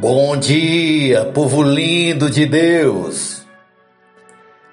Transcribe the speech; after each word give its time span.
Bom 0.00 0.34
dia, 0.34 1.26
povo 1.26 1.62
lindo 1.62 2.30
de 2.30 2.46
Deus! 2.46 3.46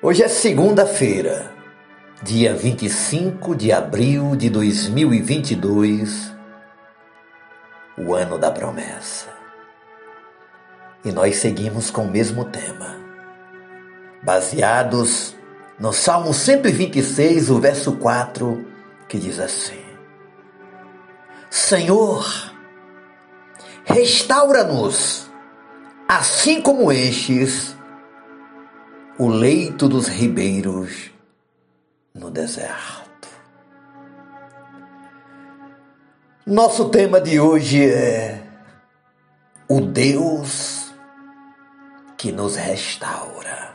Hoje 0.01 0.23
é 0.23 0.29
segunda-feira, 0.29 1.51
dia 2.23 2.55
25 2.55 3.53
de 3.53 3.74
abril 3.74 4.37
de 4.37 4.49
2022, 4.49 6.33
o 7.97 8.15
ano 8.15 8.37
da 8.37 8.49
promessa. 8.51 9.28
E 11.03 11.12
nós 11.12 11.35
seguimos 11.35 11.91
com 11.91 12.03
o 12.03 12.09
mesmo 12.09 12.46
tema, 12.46 12.96
baseados 14.23 15.35
no 15.78 15.91
Salmo 15.91 16.34
126, 16.34 17.49
o 17.49 17.59
verso 17.59 17.98
4, 17.98 18.66
que 19.09 19.20
diz 19.20 19.41
assim: 19.41 19.84
Senhor, 21.49 22.55
Restaura-nos, 23.87 25.31
assim 26.09 26.61
como 26.61 26.91
enches 26.91 27.73
o 29.17 29.29
leito 29.29 29.87
dos 29.87 30.07
ribeiros 30.07 31.09
no 32.13 32.29
deserto. 32.29 33.29
Nosso 36.45 36.89
tema 36.89 37.21
de 37.21 37.39
hoje 37.39 37.89
é 37.89 38.43
o 39.69 39.79
Deus 39.79 40.93
que 42.17 42.29
nos 42.29 42.57
restaura. 42.57 43.73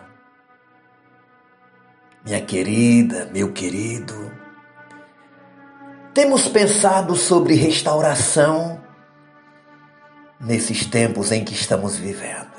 Minha 2.22 2.42
querida, 2.42 3.30
meu 3.32 3.50
querido, 3.52 4.30
temos 6.12 6.48
pensado 6.48 7.16
sobre 7.16 7.54
restauração 7.54 8.91
nesses 10.42 10.84
tempos 10.84 11.30
em 11.30 11.44
que 11.44 11.54
estamos 11.54 11.96
vivendo. 11.96 12.50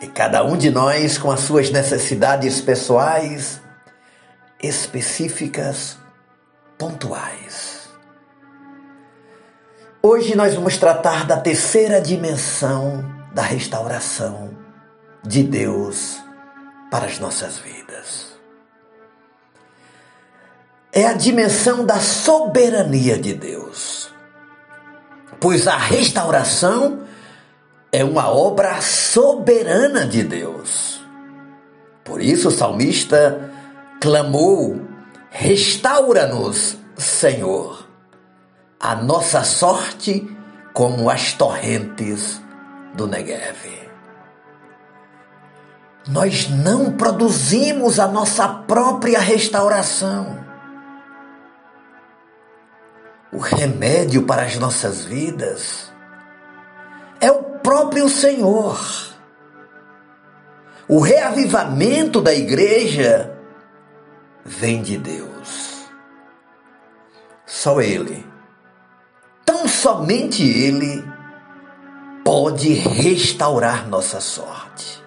E 0.00 0.06
cada 0.08 0.42
um 0.42 0.56
de 0.56 0.70
nós 0.70 1.18
com 1.18 1.30
as 1.30 1.40
suas 1.40 1.70
necessidades 1.70 2.60
pessoais, 2.60 3.60
específicas, 4.60 5.98
pontuais. 6.78 7.88
Hoje 10.02 10.34
nós 10.34 10.54
vamos 10.54 10.78
tratar 10.78 11.26
da 11.26 11.36
terceira 11.36 12.00
dimensão 12.00 13.04
da 13.32 13.42
restauração 13.42 14.50
de 15.22 15.44
Deus 15.44 16.18
para 16.90 17.06
as 17.06 17.18
nossas 17.20 17.58
vidas. 17.58 18.32
É 20.92 21.06
a 21.06 21.12
dimensão 21.12 21.86
da 21.86 22.00
soberania 22.00 23.16
de 23.16 23.32
Deus 23.32 24.12
pois 25.42 25.66
a 25.66 25.76
restauração 25.76 27.00
é 27.92 28.02
uma 28.02 28.28
obra 28.30 28.80
soberana 28.80 30.06
de 30.06 30.24
Deus. 30.24 31.04
Por 32.02 32.22
isso 32.22 32.48
o 32.48 32.50
salmista 32.50 33.52
clamou: 34.00 34.80
Restaura-nos, 35.30 36.78
Senhor, 36.96 37.86
a 38.80 38.96
nossa 38.96 39.44
sorte 39.44 40.26
como 40.72 41.10
as 41.10 41.34
torrentes 41.34 42.40
do 42.94 43.06
Negev. 43.06 43.82
Nós 46.08 46.48
não 46.48 46.92
produzimos 46.92 48.00
a 48.00 48.08
nossa 48.08 48.48
própria 48.48 49.20
restauração 49.20 50.42
o 53.32 53.38
remédio 53.38 54.24
para 54.24 54.42
as 54.42 54.58
nossas 54.58 55.04
vidas 55.04 55.91
próprio 57.72 58.06
Senhor. 58.06 58.78
O 60.86 61.00
reavivamento 61.00 62.20
da 62.20 62.34
igreja 62.34 63.34
vem 64.44 64.82
de 64.82 64.98
Deus. 64.98 65.88
Só 67.46 67.80
Ele, 67.80 68.26
tão 69.42 69.66
somente 69.66 70.42
Ele, 70.42 71.02
pode 72.22 72.74
restaurar 72.74 73.88
nossa 73.88 74.20
sorte. 74.20 75.02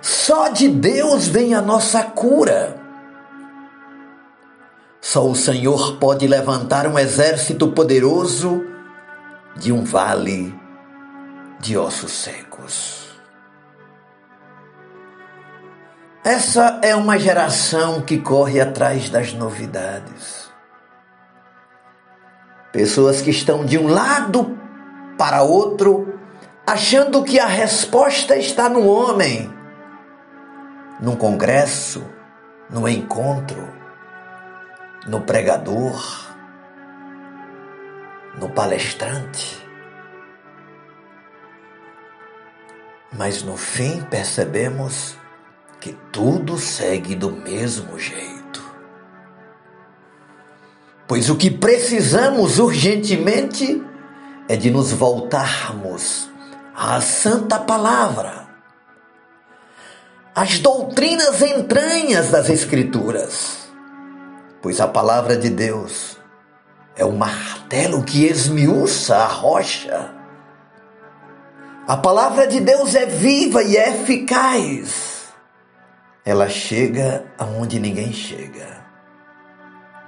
Só 0.00 0.48
de 0.48 0.70
Deus 0.70 1.28
vem 1.28 1.52
a 1.54 1.60
nossa 1.60 2.02
cura. 2.02 2.80
Só 5.02 5.28
o 5.28 5.36
Senhor 5.36 5.98
pode 5.98 6.26
levantar 6.26 6.86
um 6.86 6.98
exército 6.98 7.68
poderoso 7.72 8.64
de 9.54 9.70
um 9.70 9.84
vale 9.84 10.63
de 11.60 11.76
ossos 11.76 12.12
secos. 12.12 13.08
Essa 16.24 16.80
é 16.82 16.94
uma 16.96 17.18
geração 17.18 18.00
que 18.00 18.18
corre 18.18 18.60
atrás 18.60 19.10
das 19.10 19.32
novidades. 19.32 20.50
Pessoas 22.72 23.20
que 23.20 23.30
estão 23.30 23.64
de 23.64 23.78
um 23.78 23.86
lado 23.86 24.58
para 25.18 25.42
outro, 25.42 26.18
achando 26.66 27.22
que 27.22 27.38
a 27.38 27.46
resposta 27.46 28.36
está 28.36 28.68
no 28.68 28.86
homem, 28.86 29.52
num 31.00 31.14
congresso, 31.14 32.04
num 32.70 32.88
encontro 32.88 33.84
no 35.06 35.20
pregador, 35.20 36.02
no 38.38 38.48
palestrante. 38.48 39.62
Mas 43.16 43.42
no 43.42 43.56
fim 43.56 44.02
percebemos 44.02 45.16
que 45.80 45.92
tudo 46.10 46.58
segue 46.58 47.14
do 47.14 47.30
mesmo 47.30 47.98
jeito. 47.98 48.62
Pois 51.06 51.28
o 51.28 51.36
que 51.36 51.50
precisamos 51.50 52.58
urgentemente 52.58 53.82
é 54.48 54.56
de 54.56 54.70
nos 54.70 54.92
voltarmos 54.92 56.30
à 56.74 57.00
Santa 57.00 57.58
Palavra, 57.58 58.48
às 60.34 60.58
doutrinas 60.58 61.42
entranhas 61.42 62.30
das 62.30 62.48
Escrituras 62.48 63.64
pois 64.64 64.80
a 64.80 64.88
palavra 64.88 65.36
de 65.36 65.50
Deus 65.50 66.16
é 66.96 67.04
o 67.04 67.12
martelo 67.12 68.02
que 68.02 68.24
esmiuça 68.24 69.14
a 69.14 69.26
rocha. 69.26 70.13
A 71.86 71.96
palavra 71.96 72.46
de 72.46 72.60
Deus 72.60 72.94
é 72.94 73.06
viva 73.06 73.62
e 73.62 73.76
é 73.76 73.90
eficaz. 73.90 75.32
Ela 76.24 76.48
chega 76.48 77.26
aonde 77.38 77.78
ninguém 77.78 78.12
chega. 78.12 78.84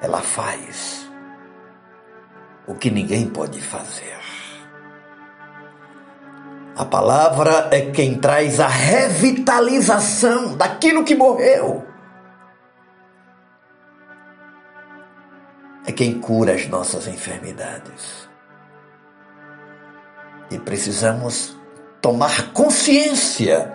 Ela 0.01 0.21
faz 0.21 1.11
o 2.67 2.75
que 2.75 2.91
ninguém 2.91 3.29
pode 3.29 3.61
fazer. 3.61 4.17
A 6.77 6.85
palavra 6.85 7.69
é 7.71 7.91
quem 7.91 8.19
traz 8.19 8.61
a 8.61 8.69
revitalização 8.69 10.57
daquilo 10.57 11.05
que 11.05 11.15
morreu. 11.15 11.87
é 15.87 15.93
quem 15.93 16.21
cura 16.21 16.53
as 16.53 16.67
nossas 16.69 17.07
enfermidades. 17.07 18.29
E 20.51 20.59
precisamos 20.59 21.57
tomar 22.07 22.53
consciência 22.53 23.73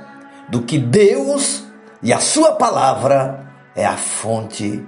do 0.47 0.61
que 0.61 0.77
Deus 0.77 1.65
e 2.01 2.13
a 2.13 2.21
Sua 2.21 2.53
palavra 2.53 3.45
é 3.75 3.85
a 3.85 3.97
fonte 3.97 4.87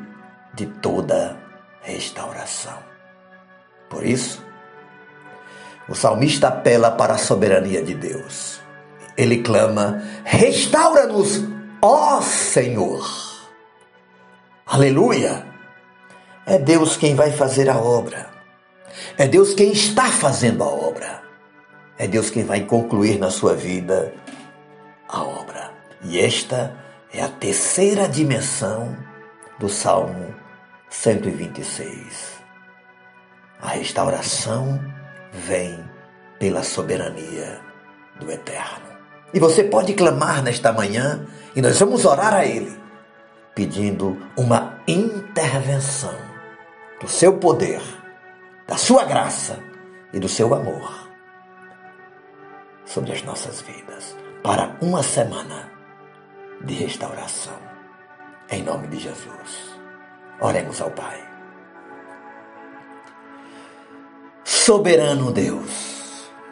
de 0.54 0.66
toda 0.66 1.38
restauração. 1.82 2.78
Por 3.90 4.06
isso, 4.06 4.42
o 5.90 5.94
salmista 5.94 6.48
apela 6.48 6.92
para 6.92 7.16
a 7.16 7.18
soberania 7.18 7.84
de 7.84 7.94
Deus. 7.94 8.62
Ele 9.18 9.44
clama: 9.44 10.02
restaura-nos, 10.24 11.44
ó 11.82 12.22
Senhor. 12.22 13.06
Aleluia! 14.66 15.46
É 16.46 16.58
Deus 16.58 16.96
quem 16.96 17.14
vai 17.14 17.34
fazer 17.34 17.70
a 17.70 17.78
obra. 17.78 18.30
É 19.18 19.28
Deus 19.28 19.54
quem 19.54 19.74
está 19.74 20.06
fazendo 20.06 20.64
a 20.64 20.68
obra. 20.68 21.23
É 21.98 22.08
Deus 22.08 22.30
quem 22.30 22.44
vai 22.44 22.62
concluir 22.62 23.20
na 23.20 23.30
sua 23.30 23.54
vida 23.54 24.14
a 25.08 25.22
obra. 25.24 25.72
E 26.04 26.20
esta 26.20 26.76
é 27.14 27.22
a 27.22 27.30
terceira 27.30 28.08
dimensão 28.08 28.98
do 29.60 29.70
Salmo 29.70 30.34
126. 30.90 32.42
A 33.62 33.70
restauração 33.70 34.80
vem 35.32 35.84
pela 36.40 36.64
soberania 36.64 37.62
do 38.20 38.30
Eterno. 38.32 38.94
E 39.34 39.40
você 39.40 39.64
pode 39.64 39.94
clamar 39.94 40.44
nesta 40.44 40.74
manhã 40.74 41.26
e 41.56 41.62
nós 41.62 41.80
vamos 41.80 42.06
orar 42.06 42.34
a 42.34 42.46
Ele, 42.46 42.76
pedindo 43.56 44.18
uma 44.36 44.80
intervenção 44.88 46.16
do 47.00 47.08
seu 47.08 47.38
poder, 47.38 47.82
da 48.68 48.78
sua 48.78 49.06
graça 49.06 49.60
e 50.12 50.20
do 50.20 50.28
seu 50.28 50.54
amor. 50.54 51.03
Sobre 52.86 53.12
as 53.12 53.24
nossas 53.24 53.62
vidas 53.62 54.16
para 54.42 54.76
uma 54.82 55.02
semana 55.02 55.72
de 56.64 56.74
restauração. 56.74 57.58
Em 58.50 58.64
nome 58.64 58.88
de 58.88 59.00
Jesus. 59.00 59.74
Oremos 60.40 60.82
ao 60.82 60.92
Pai. 60.92 61.22
Soberano 64.44 65.32
Deus, 65.32 65.94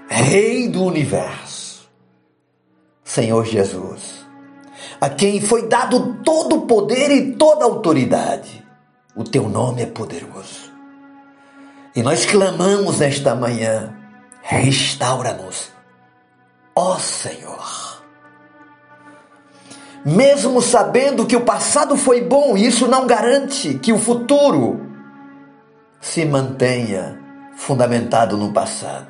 Rei 0.07 0.67
do 0.67 0.83
universo, 0.83 1.89
Senhor 3.03 3.45
Jesus, 3.45 4.25
a 4.99 5.09
quem 5.09 5.39
foi 5.39 5.67
dado 5.67 6.15
todo 6.23 6.57
o 6.57 6.67
poder 6.67 7.09
e 7.11 7.31
toda 7.35 7.63
a 7.63 7.67
autoridade, 7.67 8.65
o 9.15 9.23
teu 9.23 9.47
nome 9.47 9.81
é 9.81 9.85
poderoso. 9.85 10.71
E 11.95 12.03
nós 12.03 12.25
clamamos 12.25 12.99
nesta 12.99 13.33
manhã, 13.33 13.93
restaura-nos, 14.41 15.71
ó 16.75 16.97
Senhor. 16.97 18.01
Mesmo 20.03 20.61
sabendo 20.61 21.27
que 21.27 21.35
o 21.35 21.45
passado 21.45 21.95
foi 21.95 22.21
bom, 22.21 22.57
isso 22.57 22.87
não 22.87 23.05
garante 23.05 23.75
que 23.75 23.93
o 23.93 23.99
futuro 23.99 24.81
se 25.99 26.25
mantenha 26.25 27.19
fundamentado 27.55 28.35
no 28.35 28.51
passado. 28.51 29.07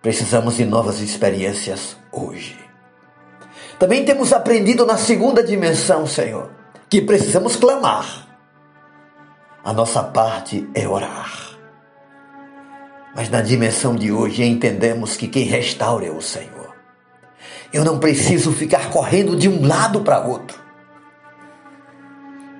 Precisamos 0.00 0.56
de 0.56 0.64
novas 0.64 1.00
experiências 1.00 1.96
hoje. 2.10 2.58
Também 3.78 4.04
temos 4.04 4.32
aprendido 4.32 4.86
na 4.86 4.96
segunda 4.96 5.44
dimensão, 5.44 6.06
Senhor, 6.06 6.50
que 6.88 7.02
precisamos 7.02 7.56
clamar. 7.56 8.26
A 9.62 9.72
nossa 9.72 10.02
parte 10.02 10.68
é 10.74 10.88
orar. 10.88 11.51
Mas 13.14 13.28
na 13.28 13.42
dimensão 13.42 13.94
de 13.94 14.10
hoje 14.10 14.42
entendemos 14.42 15.16
que 15.16 15.28
quem 15.28 15.44
restaura 15.44 16.06
é 16.06 16.10
o 16.10 16.22
Senhor. 16.22 16.74
Eu 17.72 17.84
não 17.84 17.98
preciso 17.98 18.52
ficar 18.52 18.90
correndo 18.90 19.36
de 19.36 19.48
um 19.48 19.66
lado 19.66 20.02
para 20.02 20.20
outro, 20.20 20.58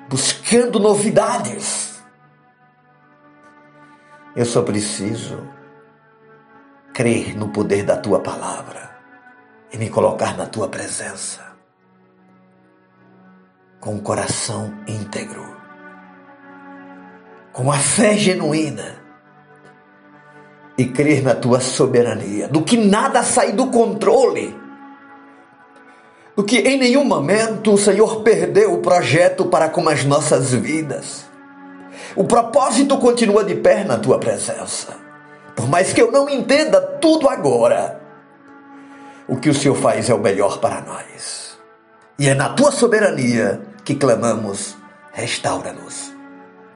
buscando 0.09 0.79
novidades. 0.79 2.03
Eu 4.35 4.45
só 4.45 4.63
preciso 4.63 5.47
crer 6.93 7.37
no 7.37 7.49
poder 7.49 7.85
da 7.85 7.97
tua 7.97 8.21
palavra 8.21 8.91
e 9.73 9.79
me 9.79 9.89
colocar 9.89 10.37
na 10.37 10.47
tua 10.47 10.69
presença 10.69 11.53
com 13.81 13.97
o 13.97 14.03
coração 14.03 14.73
íntegro, 14.87 15.57
com 17.53 17.73
a 17.73 17.79
fé 17.79 18.17
genuína 18.17 19.02
e 20.77 20.87
crer 20.87 21.23
na 21.23 21.35
tua 21.35 21.61
soberania, 21.61 22.49
do 22.49 22.63
que 22.63 22.77
nada 22.77 23.23
sai 23.23 23.53
do 23.53 23.67
controle, 23.67 24.57
do 26.35 26.43
que 26.43 26.59
em 26.59 26.79
nenhum 26.79 27.05
momento 27.05 27.75
o 27.75 27.79
Senhor 27.79 28.23
perdeu 28.23 28.73
o 28.73 28.79
projeto 28.79 29.45
para 29.47 29.69
com 29.69 29.87
as 29.89 30.05
nossas 30.05 30.53
vidas. 30.53 31.27
O 32.17 32.25
propósito 32.25 32.99
continua 32.99 33.45
de 33.45 33.55
pé 33.55 33.85
na 33.85 33.99
tua 33.99 34.19
presença. 34.19 34.97
Por 35.55 35.69
mais 35.69 35.93
que 35.93 36.01
eu 36.01 36.11
não 36.11 36.29
entenda 36.29 36.81
tudo 36.81 37.29
agora, 37.29 38.01
o 39.29 39.37
que 39.37 39.51
o 39.51 39.55
Senhor 39.55 39.77
faz 39.77 40.09
é 40.09 40.15
o 40.15 40.19
melhor 40.19 40.59
para 40.59 40.81
nós. 40.81 41.59
E 42.19 42.29
é 42.29 42.35
na 42.35 42.49
tua 42.51 42.73
soberania 42.73 43.61
que 43.85 43.95
clamamos: 43.95 44.77
restaura-nos, 45.13 46.13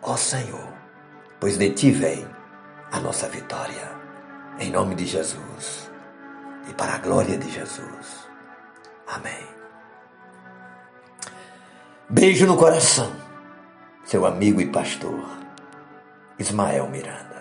ó 0.03 0.17
Senhor, 0.17 0.69
pois 1.41 1.57
de 1.57 1.71
ti 1.71 1.91
vem 1.91 2.36
a 2.93 3.00
nossa 3.00 3.29
vitória. 3.29 3.91
Em 4.59 4.71
nome 4.71 4.94
de 4.94 5.06
Jesus 5.06 5.91
e 6.69 6.75
para 6.75 6.94
a 6.94 6.99
glória 6.99 7.37
de 7.37 7.50
Jesus. 7.50 8.29
Amém. 9.06 9.47
Beijo 12.09 12.47
no 12.47 12.56
coração, 12.56 13.12
seu 14.05 14.25
amigo 14.25 14.61
e 14.61 14.67
pastor 14.67 15.27
Ismael 16.38 16.88
Miranda. 16.88 17.36